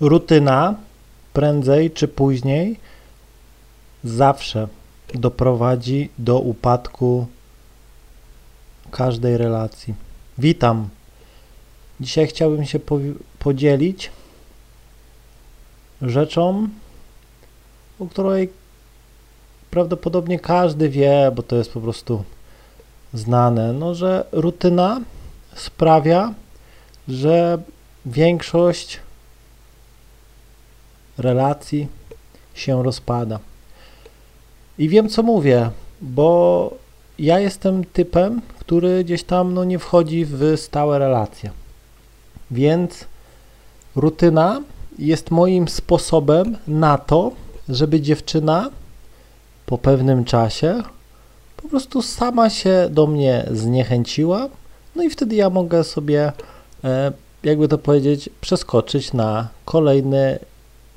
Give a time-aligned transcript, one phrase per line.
[0.00, 0.74] rutyna
[1.32, 2.76] prędzej czy później
[4.04, 4.68] zawsze
[5.14, 7.26] doprowadzi do upadku
[8.90, 9.94] każdej relacji.
[10.38, 10.88] Witam.
[12.00, 12.80] Dzisiaj chciałbym się
[13.38, 14.10] podzielić
[16.02, 16.68] rzeczą,
[17.98, 18.52] o której
[19.70, 22.24] prawdopodobnie każdy wie, bo to jest po prostu
[23.14, 25.00] znane, no, że rutyna
[25.54, 26.34] sprawia,
[27.08, 27.62] że
[28.06, 29.00] większość
[31.18, 31.88] relacji
[32.54, 33.38] się rozpada.
[34.78, 35.70] I wiem, co mówię,
[36.00, 36.70] bo
[37.18, 41.50] ja jestem typem, który gdzieś tam no, nie wchodzi w stałe relacje.
[42.50, 43.04] Więc
[43.96, 44.62] rutyna
[44.98, 47.32] jest moim sposobem na to,
[47.68, 48.70] żeby dziewczyna
[49.66, 50.82] po pewnym czasie
[51.56, 54.48] po prostu sama się do mnie zniechęciła,
[54.96, 56.32] no i wtedy ja mogę sobie,
[56.84, 57.12] e,
[57.42, 60.38] jakby to powiedzieć, przeskoczyć na kolejny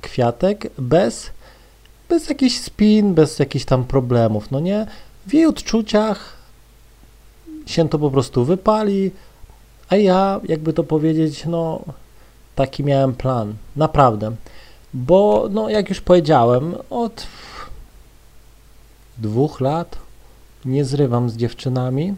[0.00, 1.30] kwiatek bez,
[2.08, 4.86] bez jakichś spin, bez jakichś tam problemów, no nie?
[5.26, 6.36] W jej odczuciach
[7.66, 9.10] się to po prostu wypali,
[9.88, 11.80] a ja, jakby to powiedzieć, no
[12.54, 14.32] taki miałem plan, naprawdę.
[14.94, 17.26] Bo, no jak już powiedziałem, od
[19.18, 19.98] dwóch lat
[20.64, 22.14] nie zrywam z dziewczynami.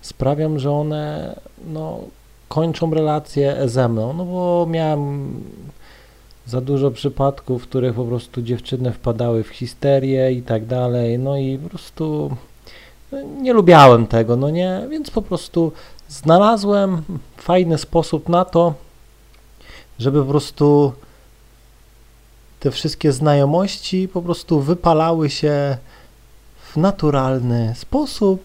[0.00, 2.00] Sprawiam, że one no,
[2.48, 5.34] kończą relacje ze mną, no bo miałem
[6.46, 11.36] za dużo przypadków, w których po prostu dziewczyny wpadały w histerię i tak dalej, no
[11.36, 12.36] i po prostu
[13.12, 15.72] no, nie lubiałem tego, no nie, więc po prostu
[16.08, 17.02] znalazłem
[17.36, 18.74] fajny sposób na to,
[19.98, 20.92] żeby po prostu
[22.60, 25.76] te wszystkie znajomości po prostu wypalały się
[26.72, 28.42] w naturalny sposób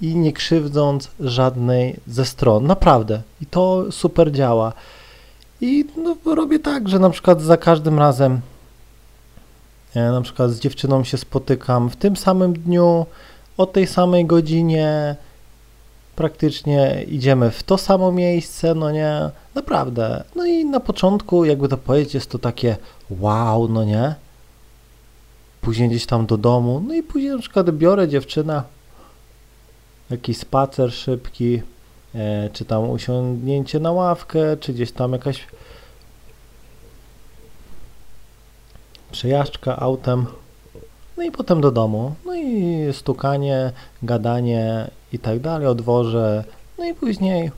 [0.00, 2.66] i nie krzywdząc żadnej ze stron.
[2.66, 3.22] Naprawdę.
[3.40, 4.72] I to super działa.
[5.64, 8.40] I no, robię tak, że na przykład za każdym razem
[9.94, 13.06] na przykład z dziewczyną się spotykam w tym samym dniu,
[13.56, 15.16] o tej samej godzinie,
[16.16, 20.24] praktycznie idziemy w to samo miejsce, no nie, naprawdę.
[20.36, 22.76] No i na początku, jakby to powiedzieć, jest to takie
[23.10, 24.14] wow, no nie,
[25.60, 28.62] później gdzieś tam do domu, no i później na przykład biorę dziewczynę,
[30.10, 31.62] jakiś spacer szybki,
[32.52, 35.46] czy tam usiądnięcie na ławkę, czy gdzieś tam jakaś
[39.12, 40.26] przejażdżka autem,
[41.16, 46.44] no i potem do domu, no i stukanie, gadanie i tak dalej o dworze,
[46.78, 47.50] no i później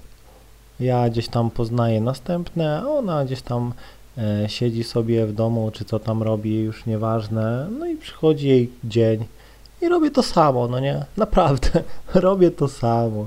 [0.81, 3.73] ja gdzieś tam poznaję następne, a ona gdzieś tam
[4.19, 8.71] E, siedzi sobie w domu, czy co tam robi, już nieważne, no i przychodzi jej
[8.85, 9.25] dzień
[9.83, 11.05] i robię to samo, no nie?
[11.17, 11.69] Naprawdę,
[12.15, 13.27] robię to samo.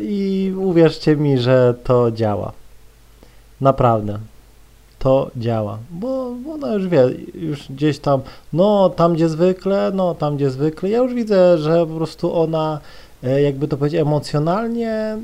[0.00, 2.52] I uwierzcie mi, że to działa.
[3.60, 4.18] Naprawdę.
[4.98, 8.20] To działa, bo, bo ona już wie, już gdzieś tam,
[8.52, 10.90] no tam gdzie zwykle, no tam gdzie zwykle.
[10.90, 12.80] Ja już widzę, że po prostu ona,
[13.22, 15.18] e, jakby to powiedzieć, emocjonalnie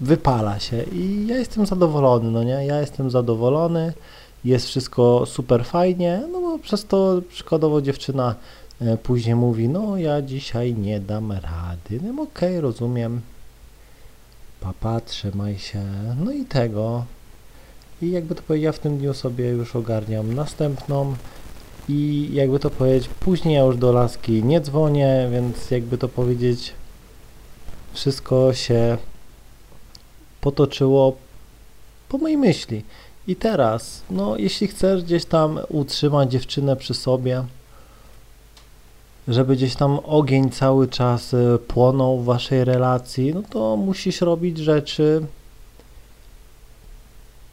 [0.00, 2.66] wypala się i ja jestem zadowolony, no nie?
[2.66, 3.92] Ja jestem zadowolony,
[4.44, 8.34] jest wszystko super fajnie, no bo przez to przykładowo dziewczyna
[9.02, 13.20] później mówi, no ja dzisiaj nie dam rady, no okej, okay, rozumiem,
[14.60, 15.82] papa, trzymaj się,
[16.24, 17.04] no i tego.
[18.02, 21.14] I jakby to powiedzieć, ja w tym dniu sobie już ogarniam następną
[21.88, 26.72] i jakby to powiedzieć, później ja już do laski nie dzwonię, więc jakby to powiedzieć,
[27.92, 28.98] wszystko się
[30.40, 31.16] potoczyło
[32.08, 32.84] po mojej myśli.
[33.26, 37.44] I teraz, no jeśli chcesz gdzieś tam utrzymać dziewczynę przy sobie,
[39.28, 44.58] żeby gdzieś tam ogień cały czas e, płonął w waszej relacji, no to musisz robić
[44.58, 45.26] rzeczy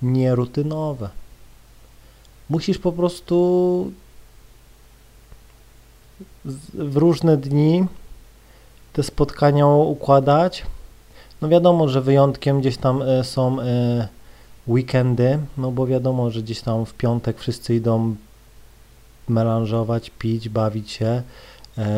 [0.01, 1.09] nierutynowe.
[2.49, 3.91] Musisz po prostu
[6.73, 7.85] w różne dni
[8.93, 10.65] te spotkania układać
[11.41, 14.07] no wiadomo, że wyjątkiem gdzieś tam e, są e,
[14.67, 18.15] weekendy, no bo wiadomo, że gdzieś tam w piątek wszyscy idą
[19.27, 21.21] melanżować, pić, bawić się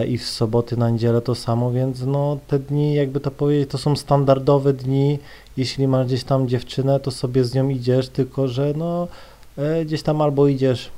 [0.07, 3.78] i w soboty na niedzielę to samo, więc no te dni, jakby to powiedzieć, to
[3.78, 5.19] są standardowe dni,
[5.57, 9.07] jeśli masz gdzieś tam dziewczynę, to sobie z nią idziesz, tylko że no
[9.86, 10.92] gdzieś tam albo idziesz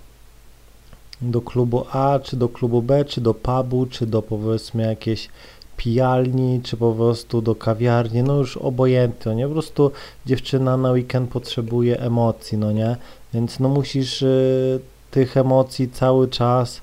[1.22, 5.30] do klubu A, czy do klubu B, czy do pubu, czy do powiedzmy jakiejś
[5.78, 9.48] pijalni, czy po prostu do kawiarni, no już obojętnie, nie?
[9.48, 9.92] Po prostu
[10.26, 12.96] dziewczyna na weekend potrzebuje emocji, no nie?
[13.34, 14.80] Więc no musisz y,
[15.12, 16.82] tych emocji cały czas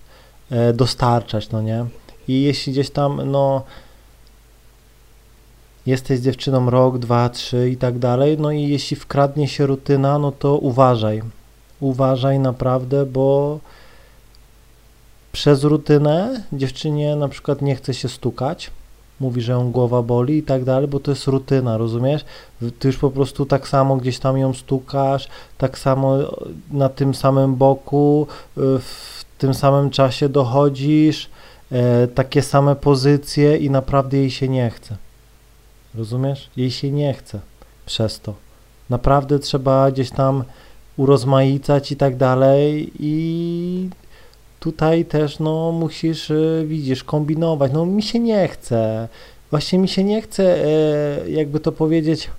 [0.75, 1.85] dostarczać, no nie?
[2.29, 3.63] I jeśli gdzieś tam, no
[5.87, 10.33] jesteś dziewczyną rok, dwa, trzy i tak dalej, no i jeśli wkradnie się rutyna, no
[10.33, 11.23] to uważaj.
[11.81, 13.59] Uważaj naprawdę, bo
[15.33, 18.71] przez rutynę dziewczynie na przykład nie chce się stukać,
[19.21, 22.25] mówi, że ją głowa boli i tak dalej, bo to jest rutyna, rozumiesz?
[22.79, 26.19] Ty już po prostu tak samo gdzieś tam ją stukasz, tak samo
[26.71, 28.27] na tym samym boku,
[28.59, 31.31] y, w tym samym czasie dochodzisz,
[31.73, 34.97] e, takie same pozycje i naprawdę jej się nie chce.
[35.95, 36.51] Rozumiesz?
[36.57, 37.41] Jej się nie chce
[37.87, 38.35] przez to.
[38.91, 40.45] Naprawdę trzeba gdzieś tam
[40.97, 43.91] urozmaicać i tak dalej i
[44.61, 47.73] tutaj też no musisz, y, widzisz, kombinować.
[47.73, 49.09] No mi się nie chce.
[49.51, 52.31] Właśnie mi się nie chce, e, jakby to powiedzieć,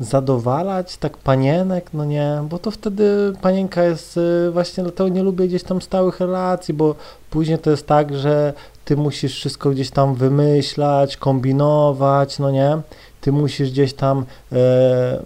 [0.00, 5.48] zadowalać tak panienek, no nie, bo to wtedy panienka jest, y, właśnie dlatego nie lubię
[5.48, 6.94] gdzieś tam stałych relacji, bo
[7.30, 8.52] później to jest tak, że
[8.84, 12.78] ty musisz wszystko gdzieś tam wymyślać, kombinować, no nie,
[13.20, 15.22] ty musisz gdzieś tam e,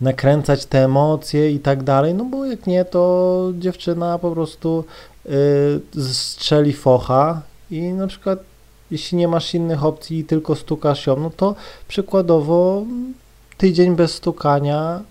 [0.00, 4.84] nakręcać te emocje i tak dalej, no bo jak nie, to dziewczyna po prostu
[5.96, 8.38] e, strzeli focha i na przykład
[8.90, 11.54] jeśli nie masz innych opcji i tylko stukasz ją, no to
[11.88, 12.82] przykładowo
[13.58, 15.02] tydzień bez stukania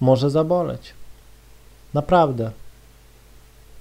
[0.00, 0.94] może zaboleć.
[1.94, 2.50] Naprawdę.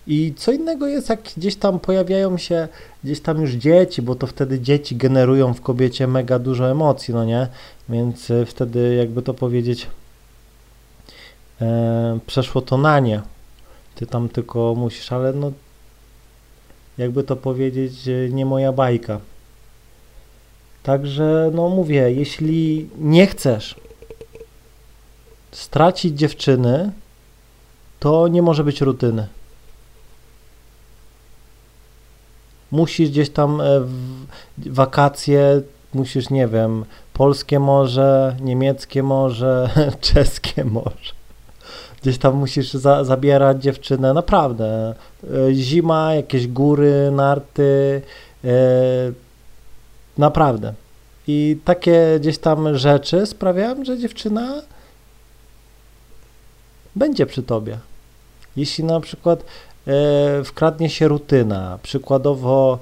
[0.08, 2.68] I co innego jest, jak gdzieś tam pojawiają się
[3.04, 7.26] gdzieś tam już dzieci, bo to wtedy dzieci generują w kobiecie mega dużo emocji, no
[7.26, 7.48] nie?
[7.90, 9.88] Więc e, wtedy, jakby to powiedzieć,
[11.62, 13.22] e, przeszło to na nie.
[13.96, 15.52] Ty tam tylko musisz, ale no,
[16.98, 17.94] jakby to powiedzieć,
[18.30, 19.20] nie moja bajka.
[20.84, 23.76] Także, no mówię, jeśli nie chcesz
[25.52, 26.92] stracić dziewczyny,
[28.00, 29.28] to nie może być rutyny.
[32.72, 33.66] Musisz gdzieś tam e,
[34.58, 35.62] wakacje,
[35.94, 39.70] musisz, nie wiem, polskie morze, niemieckie morze,
[40.14, 41.14] czeskie morze.
[42.02, 44.96] Gdzieś tam musisz za, zabierać dziewczynę, naprawdę.
[45.24, 48.02] E, zima, jakieś góry, narty,
[48.44, 48.50] e,
[50.19, 50.74] Naprawdę.
[51.27, 54.62] I takie gdzieś tam rzeczy sprawiają, że dziewczyna
[56.95, 57.77] będzie przy tobie.
[58.56, 59.44] Jeśli na przykład
[59.88, 62.80] e, wkradnie się rutyna, przykładowo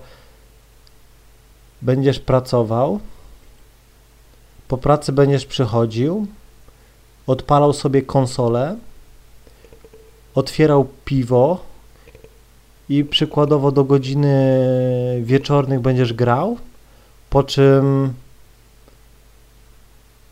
[1.81, 2.99] będziesz pracował,
[4.67, 6.27] po pracy będziesz przychodził,
[7.27, 8.75] odpalał sobie konsolę,
[10.35, 11.59] otwierał piwo
[12.89, 16.57] i przykładowo do godziny wieczornych będziesz grał,
[17.29, 18.13] po czym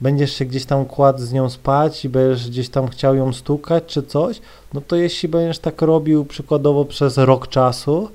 [0.02, 3.84] będziesz się gdzieś tam kładł z nią spać i będziesz gdzieś tam chciał ją stukać
[3.88, 4.42] czy coś,
[4.74, 8.10] no to jeśli będziesz tak robił przykładowo przez rok czasu,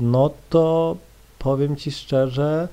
[0.00, 0.96] no to
[1.38, 2.68] powiem Ci szczerze,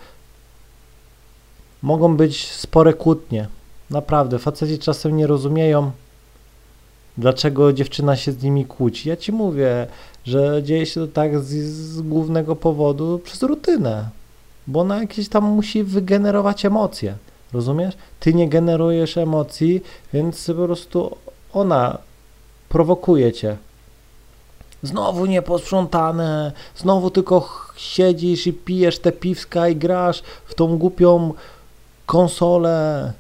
[1.82, 3.48] mogą być spore kłótnie.
[3.90, 5.92] Naprawdę, faceci czasem nie rozumieją,
[7.18, 9.10] dlaczego dziewczyna się z nimi kłóci.
[9.10, 9.88] Ja Ci mówię,
[10.26, 14.10] że dzieje się to tak z, z głównego powodu przez rutynę
[14.68, 17.16] bo ona jakieś tam musi wygenerować emocje.
[17.54, 17.96] Rozumiesz?
[18.20, 19.82] Ty nie generujesz emocji,
[20.14, 21.18] więc po prostu
[21.54, 21.98] ona
[22.70, 23.58] prowokuje cię.
[24.84, 31.34] Znowu nieposprzątane, znowu tylko siedzisz i pijesz te piwska i grasz w tą głupią
[32.06, 33.14] konsolę.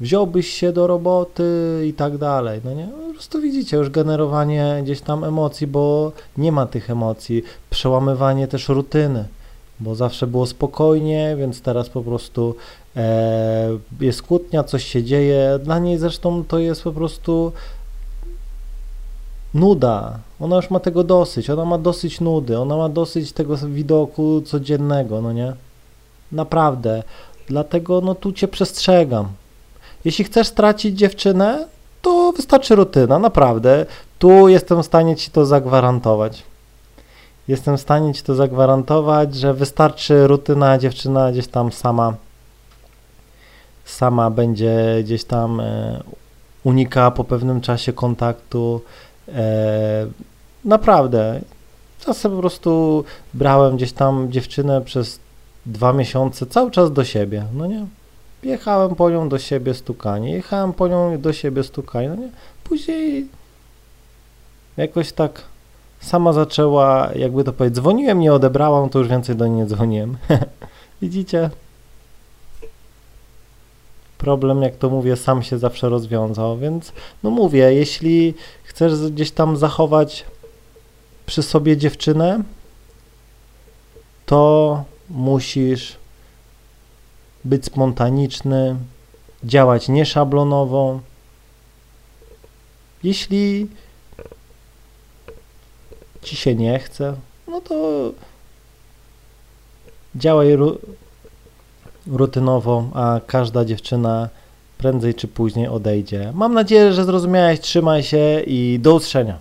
[0.00, 2.60] Wziąłbyś się do roboty i tak dalej.
[2.64, 2.88] No nie?
[3.06, 7.42] Po prostu widzicie już generowanie gdzieś tam emocji, bo nie ma tych emocji.
[7.70, 9.24] Przełamywanie też rutyny
[9.80, 12.54] bo zawsze było spokojnie, więc teraz po prostu
[12.96, 15.58] e, jest kłótnia, coś się dzieje.
[15.62, 17.52] Dla niej zresztą to jest po prostu
[19.54, 20.18] nuda.
[20.40, 25.22] Ona już ma tego dosyć, ona ma dosyć nudy, ona ma dosyć tego widoku codziennego,
[25.22, 25.52] no nie?
[26.32, 27.02] Naprawdę.
[27.48, 29.28] Dlatego no tu cię przestrzegam.
[30.04, 31.66] Jeśli chcesz stracić dziewczynę,
[32.02, 33.86] to wystarczy rutyna, naprawdę.
[34.18, 36.42] Tu jestem w stanie ci to zagwarantować
[37.48, 42.14] jestem w stanie Ci to zagwarantować, że wystarczy rutyna, dziewczyna gdzieś tam sama
[43.88, 46.02] sama będzie gdzieś tam e,
[46.64, 48.80] unika po pewnym czasie kontaktu.
[49.28, 50.06] E,
[50.64, 51.40] naprawdę.
[52.00, 55.20] Czasem po prostu brałem gdzieś tam dziewczynę przez
[55.66, 57.86] dwa miesiące cały czas do siebie, no nie?
[58.42, 62.30] Jechałem po nią do siebie stukanie, jechałem po nią do siebie stukanie, no nie?
[62.64, 63.28] Później
[64.76, 65.42] jakoś tak
[66.00, 70.18] sama zaczęła, jakby to powiedzieć, dzwoniłem, nie odebrałam, to już więcej do niej nie dzwoniłem.
[71.02, 71.50] Widzicie?
[74.18, 79.56] Problem, jak to mówię, sam się zawsze rozwiązał, więc no mówię, jeśli chcesz gdzieś tam
[79.56, 80.24] zachować
[81.26, 82.42] przy sobie dziewczynę,
[84.26, 85.96] to musisz
[87.44, 88.76] być spontaniczny,
[89.44, 91.00] działać nieszablonowo.
[93.02, 93.68] Jeśli
[96.28, 97.14] ci się nie chce,
[97.48, 97.74] no to
[100.16, 100.78] działaj ru
[102.06, 104.28] rutynowo, a każda dziewczyna
[104.78, 106.32] prędzej czy później odejdzie.
[106.34, 107.60] Mam nadzieję, że zrozumiałeś.
[107.60, 109.38] Trzymaj się i do usłyszenia.